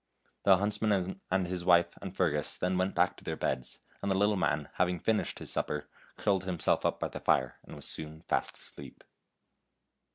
The 0.45 0.57
huntsman 0.57 1.21
and 1.29 1.45
his 1.45 1.63
wife 1.63 1.95
and 2.01 2.11
Fergus 2.17 2.57
then 2.57 2.75
went 2.75 2.95
back 2.95 3.15
to 3.17 3.23
their 3.23 3.35
beds, 3.35 3.81
and 4.01 4.09
the 4.09 4.17
lit 4.17 4.29
lie 4.29 4.35
man, 4.35 4.69
hav 4.77 4.89
ing 4.89 4.99
finished 4.99 5.37
his 5.37 5.51
supper, 5.51 5.91
curled 6.17 6.45
himself 6.45 6.83
up 6.87 6.99
by 6.99 7.09
the 7.09 7.19
fire, 7.19 7.59
and 7.63 7.75
was 7.75 7.85
soon 7.87 8.23
fast 8.23 8.57
asleep. 8.57 9.03